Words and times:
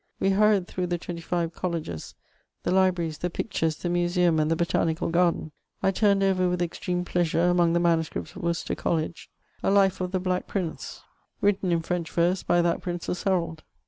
We 0.19 0.31
hurried 0.31 0.65
tiuough 0.65 0.89
the 0.89 0.97
twenty 0.97 1.21
fiye 1.21 1.53
colleges, 1.53 2.15
the 2.63 2.71
libraries, 2.71 3.19
the 3.19 3.29
pictures, 3.29 3.75
the 3.75 3.87
museum, 3.87 4.39
and 4.39 4.49
tiie 4.49 4.57
Botanical 4.57 5.09
Garden. 5.09 5.51
I 5.83 5.91
turned 5.91 6.23
oyer 6.23 6.49
with 6.49 6.59
extreme 6.59 7.05
jdeasure^ 7.05 7.51
among 7.51 7.75
tiie 7.75 7.81
manuscryts 7.83 8.35
of 8.35 8.37
Worcester 8.41 8.73
College, 8.73 9.29
a 9.61 9.69
life 9.69 10.01
of 10.01 10.09
tiie 10.09 10.23
Black 10.23 10.47
Prince, 10.47 11.03
written 11.39 11.71
in 11.71 11.81
French 11.83 12.09
verse 12.09 12.41
by 12.41 12.63
that 12.63 12.81
Prince's 12.81 13.21
herald. 13.21 13.61